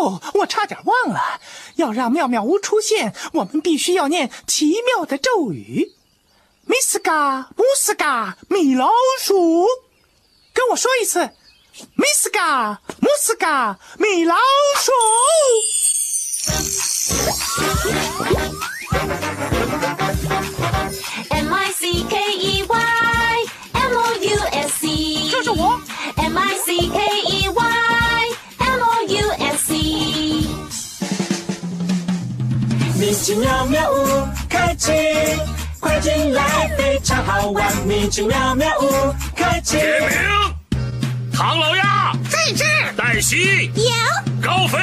[0.00, 1.40] 哦，我差点忘了，
[1.76, 5.92] 要让妙妙屋出现，我们必须要念奇妙的咒语。
[6.66, 8.88] 米斯嘎姆斯嘎米老
[9.20, 9.66] 鼠，
[10.54, 11.30] 跟我说一次，
[11.94, 14.34] 米斯嘎姆斯嘎米老
[14.80, 14.92] 鼠。
[21.30, 22.76] M I C K E Y
[23.72, 25.30] M O U S E。
[25.30, 25.80] 这是我。
[26.16, 27.03] M I C K
[33.34, 34.92] 奇妙妙屋开启，
[35.80, 37.66] 快进来，非常好玩。
[37.84, 40.08] 米奇妙妙屋开启，点名，
[41.32, 42.12] 唐老鸭。
[42.30, 42.94] 在这儿。
[42.96, 43.72] 黛西。
[43.74, 43.90] 有。
[44.40, 44.78] 高飞。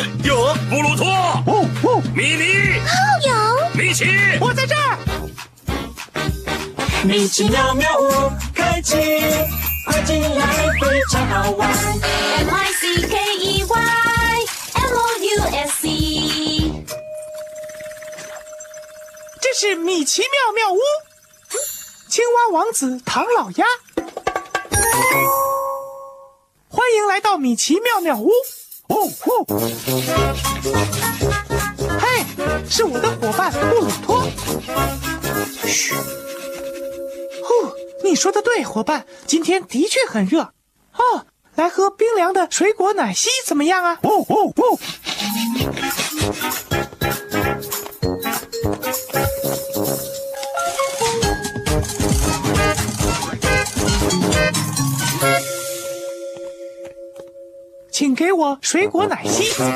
[0.24, 1.06] 有布鲁托。
[1.46, 2.80] 哦哦，米妮。
[3.28, 3.68] 有。
[3.74, 4.06] 米奇，
[4.40, 4.96] 我在这儿。
[7.04, 8.96] 米奇妙妙屋开启，
[9.86, 10.46] 快进来，
[10.80, 11.68] 非常好玩。
[11.68, 13.59] M I C K E
[19.62, 20.78] 是米奇妙妙屋，
[22.08, 23.66] 青蛙王子唐老鸭，
[26.66, 28.30] 欢迎来到米奇妙妙屋。
[28.88, 29.44] 哦哦，
[32.00, 32.24] 嘿，
[32.70, 34.24] 是我的伙伴布鲁托。
[35.66, 35.92] 嘘，
[37.42, 37.52] 呼，
[38.02, 40.54] 你说的对，伙伴，今天的确很热。
[40.94, 43.98] 哦，来喝冰凉的水果奶昔怎么样啊？
[44.04, 44.78] 哦哦哦。
[58.30, 59.50] 给我水果奶昔。
[59.60, 59.66] 哦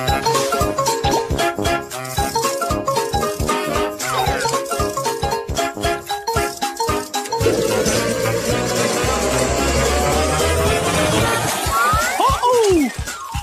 [12.45, 12.47] 哦，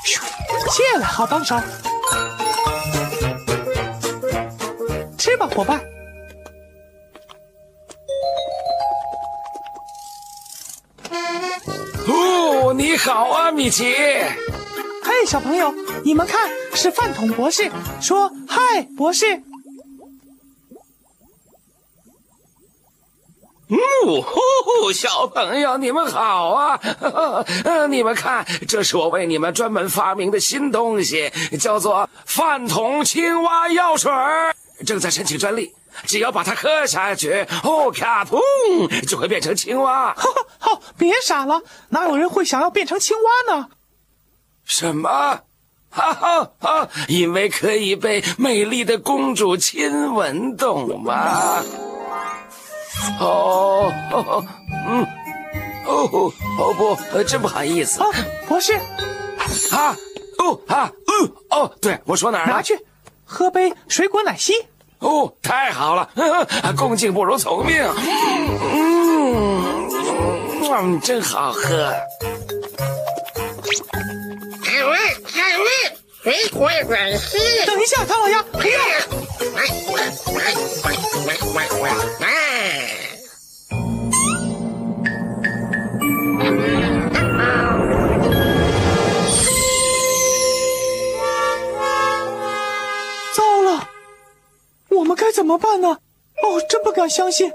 [0.06, 0.22] 咻
[0.72, 1.60] 谢了，好帮手。
[5.18, 5.78] 吃吧，伙伴。
[12.08, 13.94] 哦，你好啊，米奇。
[15.22, 15.72] 嘿，小朋友，
[16.04, 17.72] 你们看，是饭桶博士
[18.02, 19.44] 说：“嗨，博士。
[23.70, 23.78] 哦
[24.20, 26.80] 吼，小朋友，你们好啊！
[27.64, 34.56] 呃， 你们看，这是我为你们专门发明的新东西，叫做饭桶青蛙药水儿，
[34.88, 35.72] 正在申请专利。
[36.08, 38.42] 只要把它喝下去，哦，卡通
[39.08, 40.12] 就会变成青蛙。
[40.18, 43.68] 呵呵，好，别傻了，哪有人会想要变成青蛙呢？
[44.72, 45.10] 什么？
[45.90, 46.88] 哈哈哈！
[47.10, 51.62] 因为可以被美丽的公主亲吻，懂吗？
[53.20, 54.46] 哦，哦
[54.88, 55.06] 嗯，
[55.86, 58.08] 哦哦不，呃真不好意思啊，
[58.48, 58.74] 博士，
[59.76, 59.94] 啊！
[60.38, 62.54] 哦啊，嗯，哦，对，我说哪儿了？
[62.54, 62.80] 拿去，
[63.26, 64.54] 喝杯水果奶昔。
[65.00, 66.10] 哦，太好了，
[66.64, 67.84] 啊恭敬不如从命。
[68.74, 69.90] 嗯，
[70.72, 71.94] 嗯，真好喝。
[73.80, 75.70] 好了好了，
[76.24, 77.38] 水果软丝。
[77.66, 78.70] 等一下，唐老鸭，哎哎
[79.56, 79.64] 哎
[80.38, 80.44] 哎
[81.28, 81.38] 哎
[82.22, 82.28] 哎！
[93.36, 93.88] 糟了，
[94.90, 95.98] 我们该怎么办呢？
[96.44, 97.52] 哦，真不敢相信。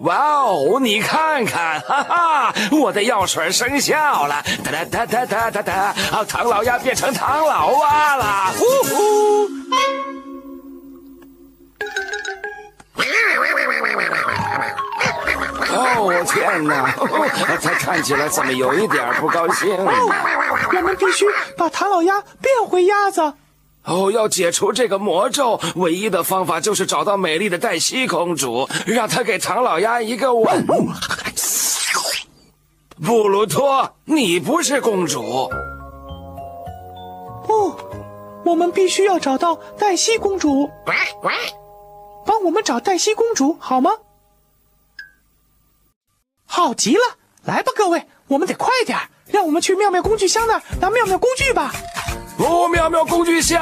[0.00, 5.72] 哇哦，你看看，哈哈，我的药水生效了，哒哒哒哒哒哒哒，
[6.12, 8.64] 啊，唐老鸭变成唐老蛙了，呼
[8.94, 9.48] 呼。
[15.78, 16.92] 哦天哪，
[17.62, 19.92] 他看起来怎么有一点不高兴呢？
[20.76, 21.24] 我们必须
[21.56, 23.32] 把唐老鸭变回鸭子。
[23.86, 30.66] 哦，要解除这个魔咒，唯一的方法就是找到美丽的黛西公主，让她给唐老鸭一个吻。
[33.04, 35.48] 布鲁托，你不是公主。
[37.48, 37.76] 哦，
[38.44, 41.32] 我们必须要找到黛西公主，喂喂，
[42.24, 43.90] 帮我们找黛西公主好吗？
[46.46, 47.02] 好极了，
[47.44, 51.72] 来吧，各位，我们得快点，让我们去妙妙工具箱那儿拿妙妙工具吧。
[52.36, 53.58] 妙妙工具箱，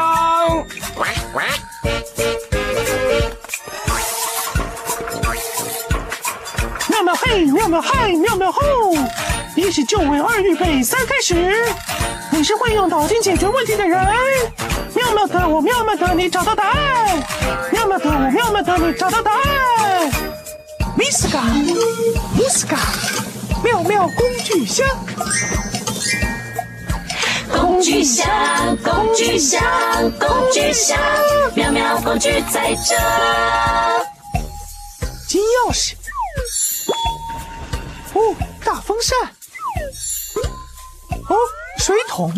[6.88, 8.61] 妙妙嘿，妙妙嗨，妙妙吼，
[9.55, 11.35] 一起就位二预备三开始，
[12.31, 14.05] 你是会用脑筋解决问题的人，
[14.94, 17.23] 妙妙的我，妙妙的你找到答案，
[17.70, 20.11] 妙妙的我，妙妙的你找到答案
[20.99, 22.75] ，Miss G，Miss G，
[23.62, 24.87] 妙妙工具箱。
[27.75, 29.61] 工具箱，工具箱，
[30.12, 30.97] 工具箱，
[31.56, 32.94] 妙妙工具在这。
[35.26, 35.94] 金钥匙。
[38.12, 38.21] 哦，
[38.65, 39.19] 大风扇。
[41.29, 41.37] 哦，
[41.81, 42.32] 水桶。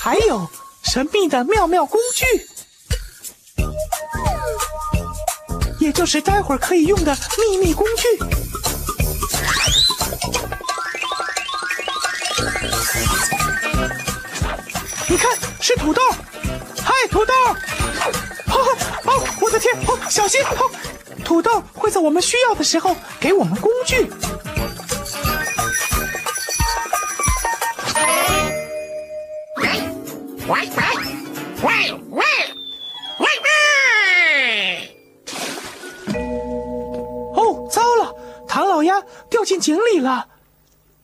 [0.00, 0.48] 还有
[0.82, 2.24] 神秘的妙妙工具，
[5.80, 8.08] 也就是待会儿可以用的秘密工具。
[15.84, 16.00] 土豆。
[16.82, 17.34] 嗨，土豆！
[18.48, 18.56] 哦
[19.04, 19.76] 哦，我的天！
[19.86, 20.42] 哦，小心！
[20.42, 20.70] 哦，
[21.22, 24.10] 土豆会在我们需要的时候给我们工具。
[29.58, 29.82] 喂
[30.48, 30.70] 喂
[31.62, 32.24] 喂喂
[33.18, 34.96] 喂喂！
[37.36, 38.14] 哦，糟了，
[38.48, 40.28] 唐老鸭掉进井里了，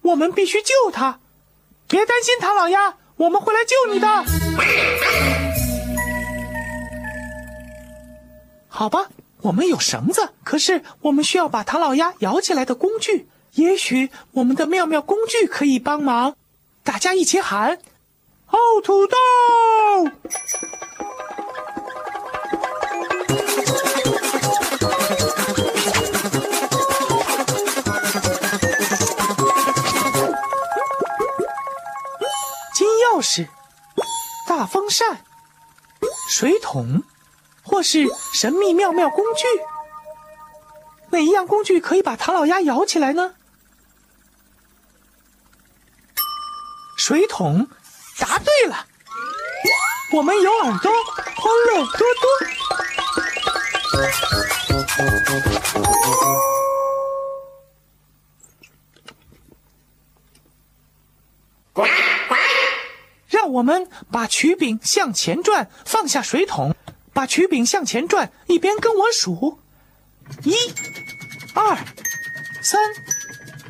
[0.00, 1.20] 我们必须救它。
[1.86, 4.08] 别担心，唐老鸭，我们会来救你的。
[8.66, 9.10] 好吧，
[9.42, 13.28] 我们有绳子，可是我们需要把唐老鸭摇起来的工具。
[13.56, 16.34] 也许我们的妙妙工具可以帮忙。
[16.82, 17.78] 大家一起喊
[18.48, 19.16] ：“哦，土豆！”
[34.70, 35.24] 风扇、
[36.28, 37.02] 水桶，
[37.62, 39.44] 或是神秘妙妙工具，
[41.10, 43.34] 哪一样工具可以把唐老鸭摇起来呢？
[46.96, 47.68] 水桶，
[48.18, 48.86] 答对了。
[50.12, 52.49] 我们有耳朵，欢乐多多。
[64.12, 66.74] 把曲柄向前转，放下水桶，
[67.12, 69.58] 把曲柄向前转，一边跟我数：
[70.44, 70.54] 一、
[71.54, 71.78] 二、
[72.62, 72.80] 三、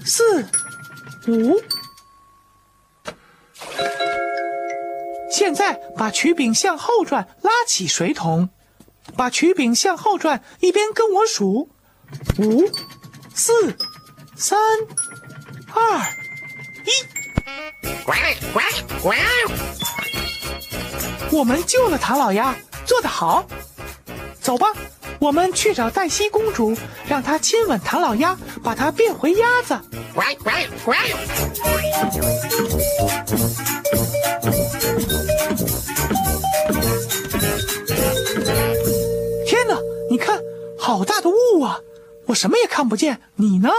[0.05, 0.47] 四、
[1.29, 1.61] 五。
[5.31, 8.51] 现在把曲柄向后转，拉起水桶，
[9.17, 11.71] 把曲柄向后转，一边跟我数：
[12.39, 12.71] 五、
[13.35, 13.53] 四、
[14.37, 14.59] 三、
[15.73, 16.01] 二、
[16.85, 16.91] 一。
[18.05, 18.13] 呱
[18.53, 18.61] 呱
[19.03, 19.15] 呱！
[21.33, 22.55] 我们救了唐老鸭，
[22.85, 23.47] 做得好。
[24.41, 24.67] 走吧，
[25.21, 29.79] 我们去找黛西公主，让她亲吻唐老鸭，把它变回鸭子。
[30.13, 30.51] 呱呱
[30.85, 30.93] 呱！
[39.47, 39.79] 天哪，
[40.11, 40.41] 你看，
[40.79, 41.79] 好大的雾啊！
[42.27, 43.71] 我什么也看不见，你呢？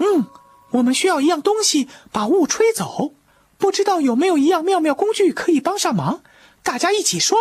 [0.00, 0.26] 嗯，
[0.70, 3.12] 我们需要一样东西把雾吹走，
[3.58, 6.22] 不知道有没有一样妙妙工具可以帮上忙？
[6.62, 7.36] 大家一起说：“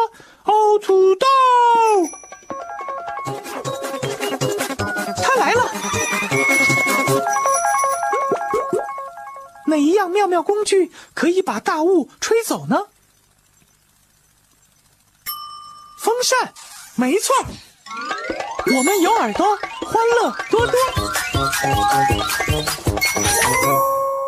[0.46, 1.27] 哦，土豆！”
[5.24, 5.72] 他来了。
[9.68, 12.88] 哪一样妙妙工具可以把大雾吹走呢？
[16.00, 16.53] 风扇，
[16.96, 17.36] 没错。
[18.77, 19.46] 我们有耳朵，
[19.82, 20.74] 欢乐多多。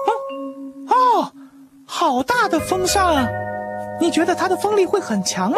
[0.06, 0.12] 哦
[0.90, 1.32] 哦，
[1.92, 3.28] 好大的风扇啊！
[4.00, 5.58] 你觉得它的风力会很强吗？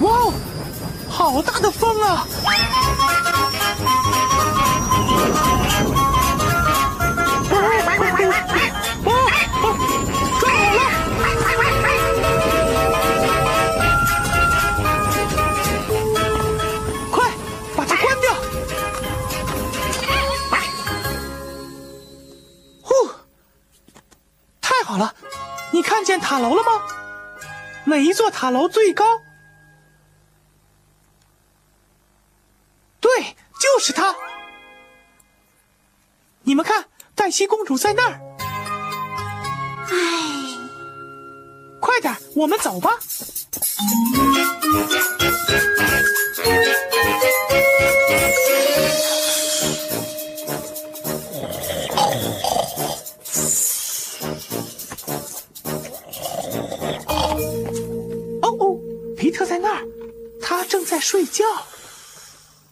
[0.00, 0.32] 哇哦，
[1.08, 2.26] 好大的风啊！
[26.20, 26.82] 塔楼了吗？
[27.84, 29.04] 哪一座塔楼最高？
[33.00, 34.14] 对，就是它。
[36.42, 38.20] 你们看，黛西公主在那儿。
[39.90, 39.94] 唉，
[41.80, 42.90] 快点，我们走吧。
[61.00, 61.44] 睡觉。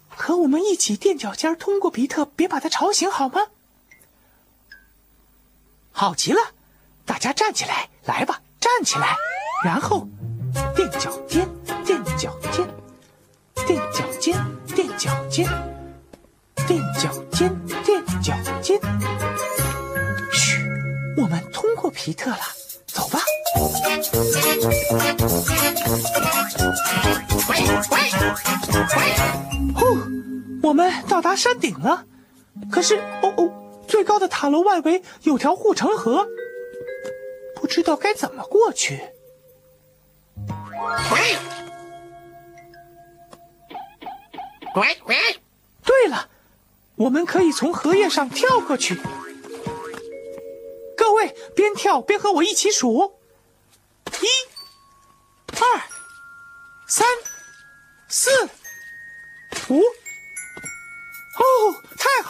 [0.09, 3.42] 和我们一起垫脚尖，通过皮特，别把他吵醒，好吗？
[5.92, 6.38] 好极了，
[7.04, 9.16] 大家站起来，来吧，站起来，
[9.64, 10.09] 然后
[10.75, 11.49] 垫脚尖，
[11.85, 12.66] 垫脚尖，
[13.66, 15.47] 垫脚尖，垫脚尖，
[16.66, 18.80] 垫脚尖，垫脚尖。
[20.33, 20.66] 嘘，
[21.18, 22.40] 我们通过皮特了，
[22.87, 23.21] 走吧。
[31.16, 32.04] 到达山顶了。
[32.70, 33.50] 可是，哦哦，
[33.88, 36.28] 最高的塔楼外围有条护城河，
[37.54, 39.00] 不知道该怎么过去。
[41.11, 41.37] 喂，
[44.75, 45.16] 喂喂，
[45.87, 46.28] 对了，
[46.96, 49.00] 我们可以从荷叶上跳过去。
[50.99, 53.15] 各位，边跳边和我一起数：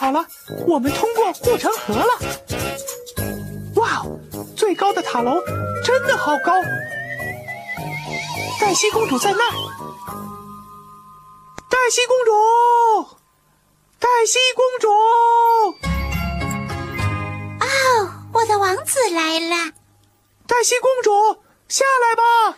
[0.07, 0.25] 好了，
[0.65, 2.07] 我们通过护城河了！
[3.75, 4.17] 哇哦，
[4.55, 5.43] 最高的塔楼
[5.83, 6.53] 真的好高！
[8.57, 9.51] 黛西公主在那儿。
[11.69, 12.31] 黛西公主，
[13.99, 14.89] 黛西公主，
[17.59, 17.67] 哦，
[18.31, 19.73] 我的王子来了！
[20.47, 22.57] 黛西公主，下来吧！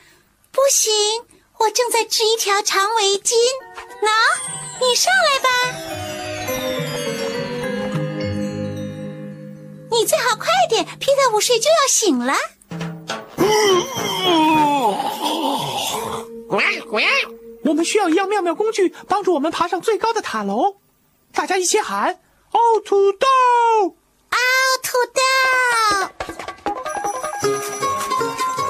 [0.51, 0.93] 不行，
[1.57, 3.33] 我正在织一条长围巾。
[4.03, 4.07] 喏，
[4.79, 5.49] 你上来吧。
[9.99, 12.33] 你最好快点，皮特午睡就要醒了。
[17.65, 20.77] 我们需要一样妙妙工具帮助我们爬上最高的塔楼。
[21.33, 22.17] 大家一起喊
[22.51, 23.27] ：“哦，土豆！
[24.31, 24.37] 哦，
[24.81, 25.21] 土豆！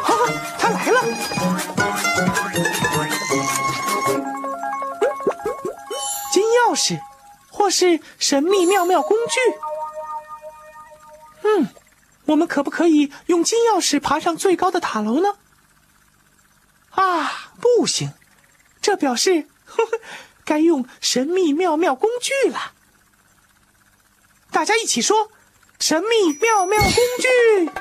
[0.01, 1.03] 哈哈，他来了！
[6.33, 6.99] 金钥匙，
[7.51, 9.39] 或是神秘妙妙工具。
[11.43, 11.69] 嗯，
[12.25, 15.37] 我们可不可以用金钥匙爬上最高的塔楼呢？
[16.91, 18.11] 啊，不行，
[18.81, 19.99] 这表示呵呵
[20.43, 22.73] 该用神秘妙妙工具了。
[24.51, 25.31] 大家一起说：
[25.79, 27.71] 神秘妙妙工具。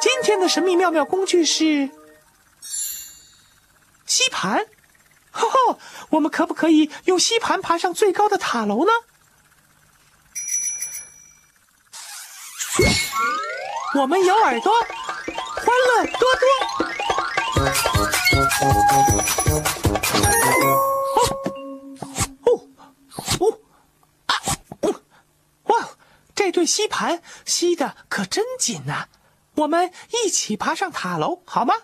[0.00, 1.88] 今天的神秘妙妙工具是
[4.06, 4.66] 吸盘。
[5.30, 5.78] 吼吼，
[6.10, 8.90] 我们可不可以用吸盘爬上最高的塔楼呢？
[13.98, 16.44] 我们有耳朵，欢乐多多。
[21.14, 21.18] 哦
[22.44, 22.48] 哦
[23.40, 23.42] 哦
[24.26, 24.32] 啊
[24.82, 24.84] 哦！
[25.64, 25.88] 哇，
[26.34, 29.06] 这对吸盘吸的可真紧呐！
[29.56, 29.92] 我们
[30.24, 31.74] 一起爬上塔楼好吗？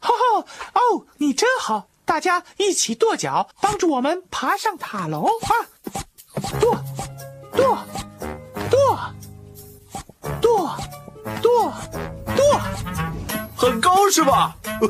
[0.00, 0.44] 哈哈
[0.74, 1.88] 哦，你真好！
[2.04, 5.50] 大家一起跺脚，帮助我们爬上塔楼啊！
[6.60, 6.76] 跺
[7.56, 7.78] 跺
[8.70, 8.76] 跺
[10.40, 10.76] 跺
[11.42, 11.72] 跺
[12.36, 12.60] 跺！
[13.56, 14.56] 很高是吧？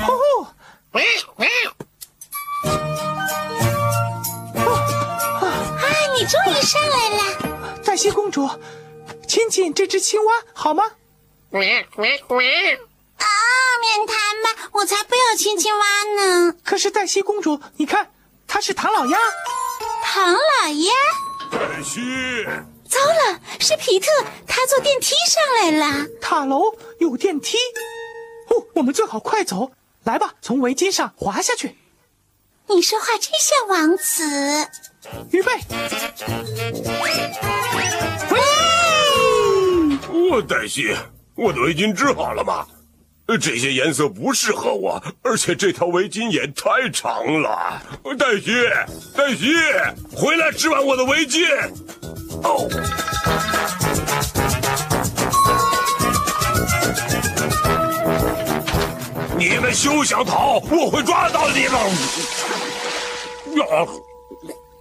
[0.00, 0.46] 吼吼！
[0.92, 1.04] 喂
[1.36, 1.48] 喂，
[4.54, 4.62] 啊，
[6.18, 7.78] 你终于上来了！
[7.84, 8.48] 黛西公主，
[9.26, 10.84] 亲亲这只青蛙好吗？
[11.50, 13.26] 喂喂喂，啊，
[13.80, 15.84] 免谈吧，我才不要亲青蛙
[16.16, 16.54] 呢！
[16.64, 18.10] 可是黛西公主，你看，
[18.46, 19.18] 它是唐老鸭。
[20.04, 20.38] 唐老
[20.68, 20.92] 鸭，
[21.52, 22.00] 黛西，
[22.88, 24.06] 糟了，是皮特，
[24.46, 26.06] 他坐电梯上来了。
[26.18, 26.62] 塔楼
[26.98, 27.58] 有电梯。
[28.48, 29.70] 哦，我们最好快走。
[30.04, 31.76] 来吧，从围巾上滑下去。
[32.68, 34.24] 你说话真像王子。
[35.30, 35.52] 预备。
[38.30, 38.40] 喂！
[40.30, 40.96] 我黛西，
[41.34, 42.66] 我的围巾织好了吗？
[43.26, 47.80] 呃这些颜色不适合我，而且这条围巾也太长了。
[48.18, 48.52] 黛西，
[49.16, 49.54] 黛西，
[50.14, 51.46] 回来织完我的围巾。
[52.42, 52.68] 哦，
[59.38, 60.58] 你们休想逃！
[60.70, 61.74] 我会抓到你们！
[63.70, 63.86] 啊，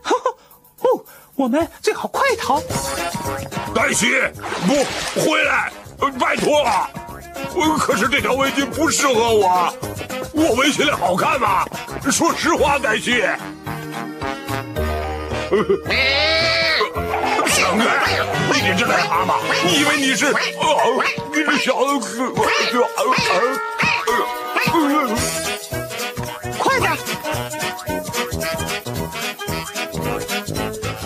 [0.01, 0.31] 哈哈，
[0.79, 1.05] 哦，
[1.35, 2.59] 我们最好快逃。
[3.73, 4.07] 黛西，
[4.67, 4.83] 不
[5.21, 5.71] 回来！
[5.99, 6.89] 呃拜托了。
[7.53, 9.73] 我可是这条围巾不适合我，
[10.33, 11.65] 我围起来好看吗？
[12.11, 13.21] 说实话，黛西。
[17.47, 17.83] 想开！
[18.53, 20.25] 你这只癞蛤蟆，你以为你是？
[20.27, 20.33] 啊，
[21.33, 22.41] 你是小可快
[26.79, 26.89] 点！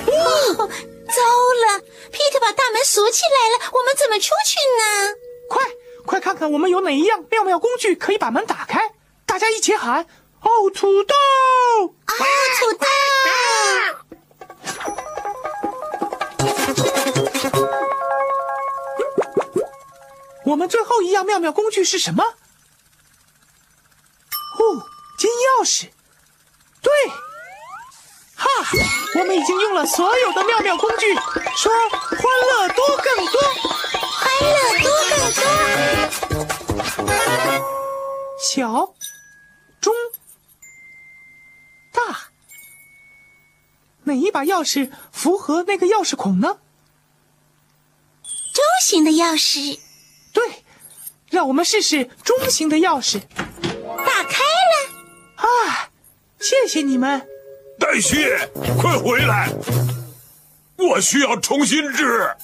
[0.05, 0.69] 哦，
[1.07, 1.21] 糟
[1.63, 1.65] 了，
[2.11, 4.83] 皮特把大门锁起来了，我们怎么出去呢？
[5.47, 5.61] 快
[6.05, 8.93] 快看看看我们有哪一样妙妙工具可以把门打开。
[9.25, 10.05] 大家一起喊
[10.41, 11.15] ：“哦，土豆！”
[11.85, 11.91] 哦，
[12.59, 12.85] 土豆！
[20.45, 22.23] 我们最后一样妙妙工具是什么？
[22.23, 22.33] 哦，
[25.17, 25.89] 金钥匙。
[26.81, 26.93] 对，
[28.35, 28.47] 哈，
[29.19, 31.15] 我们已经用了所有的妙妙工具，
[31.57, 33.84] 说欢乐多更多，欢
[34.45, 35.43] 乐多更多。
[38.39, 38.95] 小、
[39.81, 39.93] 中、
[41.91, 42.29] 大，
[44.03, 46.59] 哪一把钥匙符合那个钥匙孔呢？
[48.53, 49.79] 中型的钥匙
[50.31, 50.63] 对，
[51.29, 53.21] 让我们试试中型的钥匙。
[54.05, 54.39] 打开
[54.71, 54.93] 了，
[55.35, 55.89] 啊，
[56.39, 57.27] 谢谢你们。
[57.77, 58.25] 黛西，
[58.79, 59.51] 快回来！
[60.77, 62.35] 我需要重新治。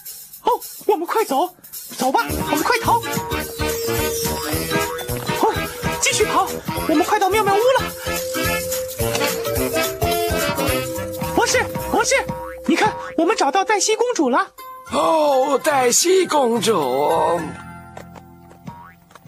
[0.43, 1.55] 哦，我们快走，
[2.01, 2.99] 走吧，我们快逃！
[5.39, 5.53] 哦，
[6.01, 6.47] 继续跑，
[6.89, 7.83] 我们快到妙妙屋了。
[11.35, 12.15] 博士，博士，
[12.65, 14.47] 你看，我们找到黛西公主了。
[14.91, 17.43] 哦，黛西公主，歪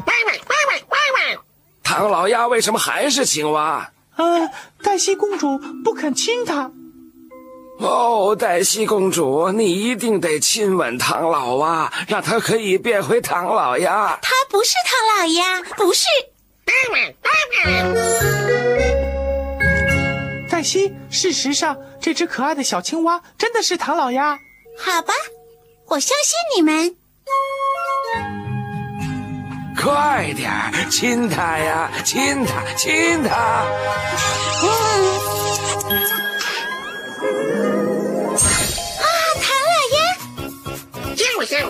[0.08, 1.38] 歪歪歪歪歪！
[1.84, 3.92] 唐老鸭为什么还是青蛙？
[4.16, 4.50] 呃，
[4.82, 6.72] 黛西公主不肯亲她。
[7.86, 14.18] 哦，黛西公主，你一定得亲吻唐老蛙，让他可以变回唐老鸭。
[14.22, 16.06] 他不是唐老鸭，不是。
[16.66, 17.30] 歪歪歪
[17.84, 18.00] 歪！
[20.50, 24.40] 黛西，事实上，这只可爱的小青蛙真的是唐老鸭。
[24.78, 25.14] 好吧，
[25.88, 26.96] 我相信你们。
[29.76, 33.36] 快点儿亲他呀，亲他，亲他！
[33.36, 33.66] 啊，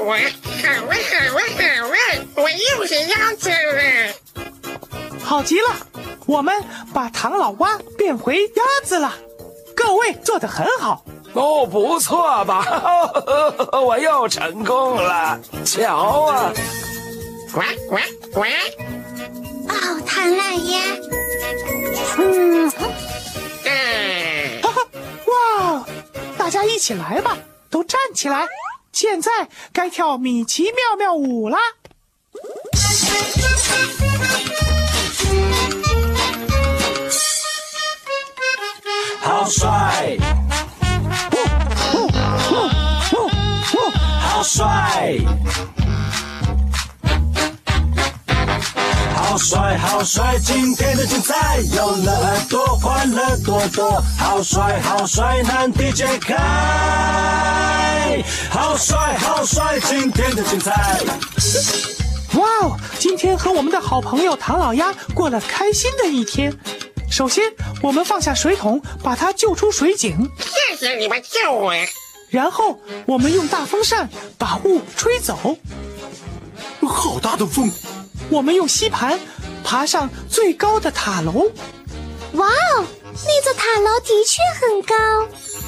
[0.03, 1.39] 我，好啊好啊
[1.79, 1.97] 好啊！
[2.35, 4.13] 我又是鸭子了。
[5.23, 5.75] 好极了，
[6.25, 6.53] 我们
[6.93, 9.13] 把唐老蛙变回鸭子了。
[9.75, 11.05] 各位做的很好。
[11.33, 12.65] 哦，不错吧？
[13.81, 16.53] 我又成功了，瞧啊！
[17.51, 17.97] 呱呱
[18.33, 18.41] 呱！
[19.69, 20.81] 哦，唐老鸭，
[22.19, 22.69] 嗯，
[24.61, 24.81] 哈哈，
[25.25, 25.85] 哇！
[26.37, 27.37] 大家一起来吧，
[27.69, 28.45] 都站起来。
[28.93, 31.57] 现在该跳米奇妙妙舞啦！
[39.19, 40.17] 好帅，
[44.21, 45.17] 好帅，
[49.33, 50.37] 好帅，好帅！
[50.43, 53.99] 今天的精彩有了耳朵，欢乐多多。
[54.15, 56.35] 好帅，好帅，难题解开。
[58.51, 59.79] 好帅，好帅！
[59.79, 61.01] 今天的精彩。
[62.35, 62.77] 哇哦！
[62.99, 66.55] 今天和我们的好朋友唐老鸭过了开心的一天。
[67.09, 67.43] 首先，
[67.81, 70.29] 我们放下水桶，把它救出水井。
[70.37, 71.73] 谢谢你们救我。
[72.29, 75.57] 然后，我们用大风扇把雾吹走。
[76.87, 77.71] 好大的风！
[78.29, 79.19] 我们用吸盘
[79.63, 81.51] 爬上最高的塔楼。
[82.33, 84.95] 哇哦，那座塔楼的确很高。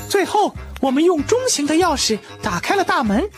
[0.10, 3.30] 最后，我们用中型的钥匙打开了大门。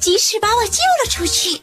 [0.00, 1.60] 及时把我救了出去。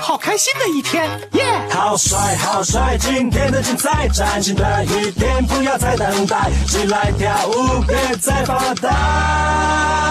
[0.00, 1.68] 好开心的一天，耶！
[1.70, 2.96] 好帅，好帅！
[2.98, 10.05] 今天的精彩，崭新的一天，不要再等待，起来跳舞，别再发呆。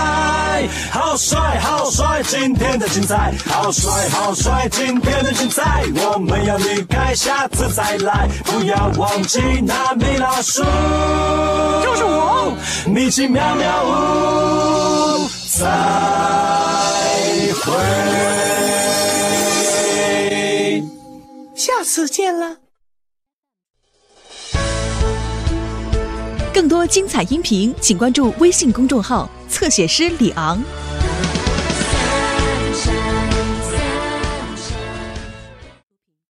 [1.15, 2.21] 好帅，好帅！
[2.23, 4.67] 今天的精彩，好帅，好帅！
[4.69, 12.53] 今天的精彩，我们要离开，下次再来，不要忘记那米老鼠，就是我，
[12.87, 15.65] 米奇妙妙屋，再
[17.63, 17.71] 会。
[21.55, 22.57] 下次见了。
[26.53, 30.61] 更多精彩音频，请关注微信公众号“侧写师李昂”。